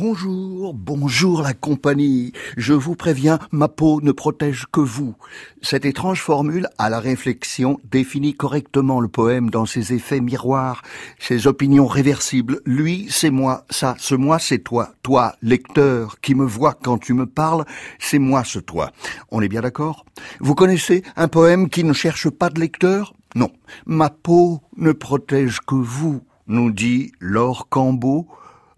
bonjour 0.00 1.42
la 1.42 1.54
compagnie. 1.54 2.32
Je 2.56 2.72
vous 2.72 2.94
préviens, 2.94 3.38
ma 3.50 3.68
peau 3.68 4.00
ne 4.00 4.12
protège 4.12 4.66
que 4.70 4.80
vous. 4.80 5.14
Cette 5.62 5.84
étrange 5.84 6.22
formule, 6.22 6.68
à 6.78 6.88
la 6.88 7.00
réflexion, 7.00 7.80
définit 7.90 8.34
correctement 8.34 9.00
le 9.00 9.08
poème 9.08 9.50
dans 9.50 9.66
ses 9.66 9.92
effets 9.92 10.20
miroirs, 10.20 10.82
ses 11.18 11.46
opinions 11.46 11.86
réversibles. 11.86 12.60
Lui, 12.64 13.06
c'est 13.10 13.30
moi, 13.30 13.64
ça, 13.70 13.96
ce 13.98 14.14
moi, 14.14 14.38
c'est 14.38 14.60
toi. 14.60 14.92
Toi, 15.02 15.34
lecteur, 15.42 16.20
qui 16.20 16.34
me 16.34 16.44
vois 16.44 16.74
quand 16.74 16.98
tu 16.98 17.12
me 17.12 17.26
parles, 17.26 17.64
c'est 17.98 18.20
moi 18.20 18.44
ce 18.44 18.58
toi. 18.58 18.92
On 19.30 19.40
est 19.40 19.48
bien 19.48 19.62
d'accord? 19.62 20.04
Vous 20.40 20.54
connaissez 20.54 21.02
un 21.16 21.28
poème 21.28 21.68
qui 21.68 21.82
ne 21.82 21.92
cherche 21.92 22.30
pas 22.30 22.50
de 22.50 22.60
lecteur? 22.60 23.14
Non. 23.34 23.50
Ma 23.84 24.10
peau 24.10 24.60
ne 24.76 24.92
protège 24.92 25.58
que 25.60 25.74
vous, 25.74 26.22
nous 26.46 26.70
dit 26.70 27.12
Laure 27.20 27.68
Cambeau, 27.68 28.28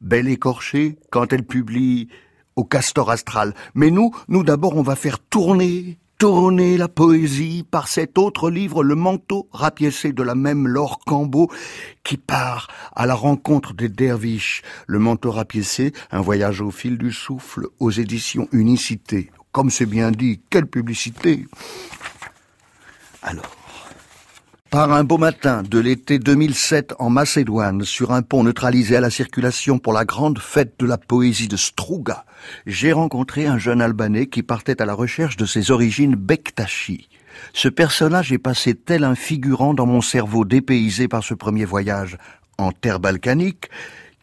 belle 0.00 0.28
écorchée, 0.28 0.98
quand 1.10 1.32
elle 1.32 1.45
publie 1.45 2.08
au 2.56 2.64
Castor 2.64 3.10
Astral. 3.10 3.54
Mais 3.74 3.91
nous, 3.91 4.14
nous 4.28 4.45
d'abord, 4.45 4.77
on 4.77 4.82
va 4.82 4.96
faire 4.96 5.18
tourner, 5.18 5.98
tourner 6.18 6.77
la 6.77 6.88
poésie 6.88 7.64
par 7.70 7.88
cet 7.88 8.18
autre 8.18 8.50
livre, 8.50 8.82
Le 8.84 8.94
manteau 8.94 9.48
rapiécé 9.52 10.12
de 10.12 10.22
la 10.22 10.34
même 10.34 10.68
Laure 10.68 10.98
Cambeau, 11.06 11.50
qui 12.05 12.16
part 12.16 12.68
à 12.94 13.06
la 13.06 13.14
rencontre 13.14 13.72
des 13.72 13.88
derviches. 13.88 14.62
Le 14.86 14.98
manteau 14.98 15.30
rapiécé, 15.30 15.92
un 16.10 16.20
voyage 16.20 16.60
au 16.60 16.70
fil 16.70 16.98
du 16.98 17.12
souffle, 17.12 17.66
aux 17.78 17.91
éditions 17.91 18.48
Unicité. 18.52 19.30
Comme 19.52 19.70
c'est 19.70 19.86
bien 19.86 20.10
dit, 20.10 20.41
quelle 20.50 20.66
publicité 20.66 21.46
Alors, 23.22 23.59
par 24.70 24.92
un 24.92 25.02
beau 25.02 25.19
matin 25.19 25.64
de 25.69 25.81
l'été 25.81 26.20
2007 26.20 26.94
en 27.00 27.11
Macédoine, 27.11 27.84
sur 27.84 28.12
un 28.12 28.22
pont 28.22 28.44
neutralisé 28.44 28.94
à 28.97 29.00
la 29.00 29.11
circulation 29.11 29.81
pour 29.81 29.92
la 29.92 30.05
grande 30.05 30.39
fête 30.39 30.75
de 30.78 30.86
la 30.86 30.97
poésie 30.97 31.48
de 31.48 31.56
Struga, 31.56 32.25
j'ai 32.67 32.92
rencontré 32.92 33.47
un 33.47 33.59
jeune 33.59 33.83
Albanais 33.83 34.27
qui 34.27 34.44
partait 34.44 34.81
à 34.81 34.86
la 34.86 34.94
recherche 34.94 35.36
de 35.36 35.44
ses 35.44 35.72
origines 35.72 36.14
Bektashi. 36.14 37.09
Ce 37.53 37.69
personnage 37.69 38.33
est 38.33 38.39
passé 38.39 38.75
tel 38.75 39.03
un 39.03 39.17
figurant 39.17 39.75
dans 39.75 39.86
mon 39.86 40.00
cerveau 40.00 40.44
dépaysé 40.44 41.09
par 41.09 41.25
ce 41.25 41.34
premier 41.34 41.64
voyage 41.64 42.16
en 42.56 42.70
terre 42.70 43.00
balkanique. 43.00 43.70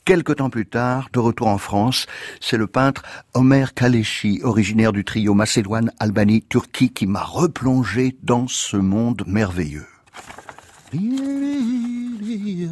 Quelque 0.05 0.31
temps 0.31 0.49
plus 0.49 0.65
tard, 0.65 1.09
de 1.11 1.19
retour 1.19 1.47
en 1.47 1.57
France, 1.57 2.07
c'est 2.39 2.57
le 2.57 2.67
peintre 2.67 3.03
Omer 3.33 3.73
Kalechi, 3.73 4.39
originaire 4.43 4.93
du 4.93 5.03
trio 5.03 5.33
Macédoine-Albanie-Turquie, 5.33 6.91
qui 6.91 7.05
m'a 7.05 7.23
replongé 7.23 8.15
dans 8.23 8.47
ce 8.47 8.77
monde 8.77 9.23
merveilleux. 9.27 9.87
Lydia. 10.93 12.69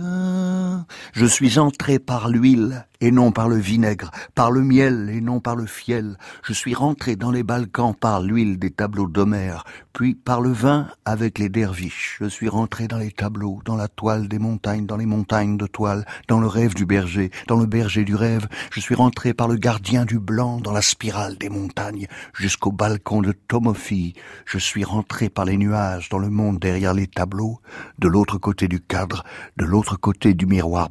Je 1.16 1.26
suis 1.26 1.60
entré 1.60 1.98
par 1.98 2.28
l'huile 2.28 2.86
et 3.00 3.12
non 3.12 3.32
par 3.32 3.48
le 3.48 3.58
vinaigre, 3.58 4.12
par 4.36 4.52
le 4.52 4.62
miel 4.62 5.10
et 5.10 5.22
non 5.22 5.40
par 5.40 5.56
le 5.56 5.66
fiel. 5.66 6.18
Je 6.44 6.52
suis 6.52 6.74
rentré 6.74 7.16
dans 7.16 7.32
les 7.32 7.44
Balkans 7.44 7.96
par 7.96 8.22
l'huile 8.22 8.60
des 8.60 8.72
tableaux 8.72 9.08
d'Homère, 9.08 9.64
puis 9.94 10.14
par 10.14 10.42
le 10.42 10.52
vin 10.52 10.88
avec 11.06 11.40
les 11.40 11.48
derviches. 11.48 12.18
Je 12.20 12.28
suis 12.28 12.50
rentré 12.50 12.88
dans 12.88 12.98
les 12.98 13.12
tableaux, 13.12 13.62
dans 13.64 13.78
la 13.78 13.88
toile 13.88 14.28
des 14.28 14.40
montagnes, 14.40 14.86
dans 14.86 14.98
les 14.98 15.06
montagnes 15.06 15.56
de 15.56 15.68
toile, 15.68 16.06
dans 16.28 16.40
le 16.40 16.48
rêve 16.48 16.74
du 16.74 16.86
berger, 16.86 17.32
dans 17.48 17.58
le 17.58 17.66
berger 17.66 18.04
du 18.04 18.16
rêve. 18.16 18.48
Je 18.72 18.82
suis 18.82 18.96
rentré 18.96 19.34
par 19.34 19.48
le 19.48 19.56
gardien 19.56 20.04
du 20.04 20.20
blanc, 20.20 20.60
dans 20.60 20.74
la 20.74 20.82
spirale 20.82 21.38
des 21.38 21.50
montagnes, 21.50 22.08
jusqu'au 22.34 22.72
balcon 22.72 23.22
de 23.22 23.32
Tomofi. 23.32 24.16
Je 24.46 24.58
suis 24.58 24.84
rentré 24.84 25.30
par 25.30 25.46
les 25.46 25.58
nuages, 25.58 26.10
dans 26.10 26.20
le 26.20 26.30
monde 26.30 26.60
derrière 26.60 26.94
les 26.94 27.08
tableaux, 27.08 27.62
de 28.00 28.08
l'autre 28.10 28.38
côté 28.38 28.68
du 28.68 28.82
cadre, 28.82 29.24
de 29.56 29.64
l'autre 29.64 29.96
côté 29.96 30.34
du 30.34 30.46
miroir 30.46 30.90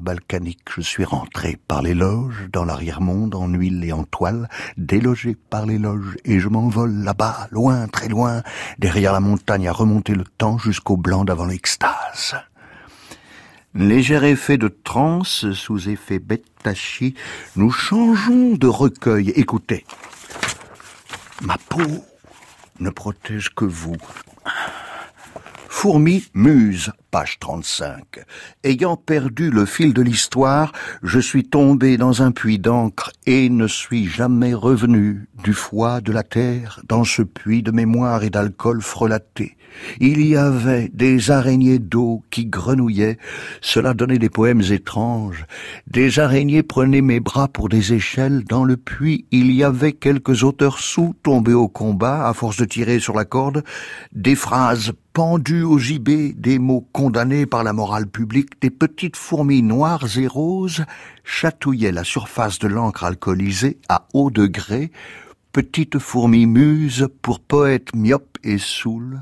Je 0.76 0.80
suis 0.80 1.04
rentré 1.04 1.56
par 1.68 1.82
les 1.82 1.94
dans 2.52 2.64
l'arrière-monde, 2.64 3.34
en 3.34 3.48
huile 3.48 3.84
et 3.84 3.92
en 3.92 4.04
toile, 4.04 4.48
délogé 4.76 5.36
par 5.50 5.66
les 5.66 5.78
loges, 5.78 6.16
et 6.24 6.40
je 6.40 6.48
m'envole 6.48 6.92
là-bas, 6.92 7.48
loin, 7.50 7.86
très 7.88 8.08
loin, 8.08 8.42
derrière 8.78 9.12
la 9.12 9.20
montagne 9.20 9.68
à 9.68 9.72
remonter 9.72 10.14
le 10.14 10.24
temps 10.24 10.58
jusqu'au 10.58 10.96
blanc 10.96 11.24
d'avant 11.24 11.46
l'extase. 11.46 12.34
Léger 13.74 14.24
effet 14.28 14.58
de 14.58 14.68
transe, 14.68 15.52
sous 15.52 15.88
effet 15.88 16.18
betachi, 16.18 17.14
nous 17.56 17.70
changeons 17.70 18.54
de 18.54 18.66
recueil. 18.66 19.30
Écoutez. 19.30 19.84
Ma 21.42 21.58
peau 21.68 22.04
ne 22.80 22.90
protège 22.90 23.54
que 23.54 23.64
vous. 23.64 23.96
Fourmi 25.68 26.24
muse, 26.34 26.92
page 27.14 27.38
35. 27.38 28.24
Ayant 28.64 28.96
perdu 28.96 29.52
le 29.52 29.66
fil 29.66 29.94
de 29.94 30.02
l'histoire, 30.02 30.72
je 31.04 31.20
suis 31.20 31.44
tombé 31.44 31.96
dans 31.96 32.22
un 32.22 32.32
puits 32.32 32.58
d'encre 32.58 33.12
et 33.24 33.48
ne 33.50 33.68
suis 33.68 34.08
jamais 34.08 34.52
revenu 34.52 35.28
du 35.44 35.52
foie 35.52 36.00
de 36.00 36.10
la 36.10 36.24
terre 36.24 36.80
dans 36.88 37.04
ce 37.04 37.22
puits 37.22 37.62
de 37.62 37.70
mémoire 37.70 38.24
et 38.24 38.30
d'alcool 38.30 38.82
frelaté. 38.82 39.56
Il 40.00 40.26
y 40.26 40.36
avait 40.36 40.90
des 40.92 41.30
araignées 41.30 41.78
d'eau 41.78 42.22
qui 42.30 42.46
grenouillaient, 42.46 43.18
cela 43.60 43.94
donnait 43.94 44.18
des 44.18 44.30
poèmes 44.30 44.62
étranges. 44.62 45.46
Des 45.86 46.18
araignées 46.18 46.62
prenaient 46.62 47.00
mes 47.00 47.20
bras 47.20 47.48
pour 47.48 47.68
des 47.68 47.92
échelles, 47.92 48.44
dans 48.44 48.64
le 48.64 48.76
puits 48.76 49.26
il 49.30 49.52
y 49.52 49.62
avait 49.62 49.92
quelques 49.92 50.42
auteurs 50.42 50.78
sous 50.78 51.14
tombés 51.22 51.54
au 51.54 51.68
combat 51.68 52.26
à 52.26 52.34
force 52.34 52.56
de 52.56 52.64
tirer 52.64 52.98
sur 52.98 53.14
la 53.14 53.24
corde, 53.24 53.62
des 54.12 54.34
phrases 54.34 54.92
pendues 55.12 55.62
au 55.62 55.78
gibet, 55.78 56.34
des 56.36 56.58
mots 56.58 56.86
condamnés 57.04 57.44
par 57.44 57.64
la 57.64 57.74
morale 57.74 58.06
publique, 58.06 58.62
des 58.62 58.70
petites 58.70 59.16
fourmis 59.16 59.62
noires 59.62 60.16
et 60.16 60.26
roses 60.26 60.86
chatouillaient 61.22 61.92
la 61.92 62.02
surface 62.02 62.58
de 62.58 62.66
l'encre 62.66 63.04
alcoolisée 63.04 63.78
à 63.90 64.08
haut 64.14 64.30
degré, 64.30 64.90
petites 65.52 65.98
fourmis 65.98 66.46
muses 66.46 67.06
pour 67.20 67.40
poètes 67.40 67.94
myopes 67.94 68.38
et 68.42 68.56
saouls, 68.56 69.20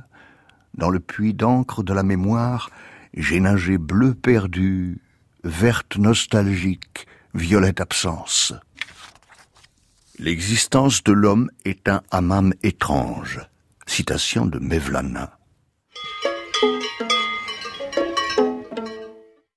dans 0.75 0.91
le 0.91 1.01
puits 1.01 1.35
d'encre 1.35 1.83
de 1.83 1.93
la 1.93 2.05
mémoire, 2.05 2.71
j'ai 3.15 3.41
nagé 3.41 3.79
bleu 3.79 4.15
perdu, 4.15 5.01
verte 5.43 5.97
nostalgique, 5.97 7.09
violette 7.35 7.81
absence. 7.81 8.55
L'existence 10.21 11.03
de 11.03 11.11
l'homme 11.11 11.51
est 11.65 11.89
un 11.89 12.03
hammam 12.13 12.55
étrange. 12.63 13.41
Citation 13.87 14.47
de 14.47 14.61
Mevlana. 14.61 15.37